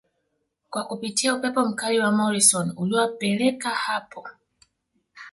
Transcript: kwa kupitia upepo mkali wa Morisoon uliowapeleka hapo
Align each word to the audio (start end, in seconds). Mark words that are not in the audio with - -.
kwa 0.69 0.83
kupitia 0.83 1.35
upepo 1.35 1.65
mkali 1.65 1.99
wa 1.99 2.11
Morisoon 2.11 2.73
uliowapeleka 2.77 3.69
hapo 3.69 4.27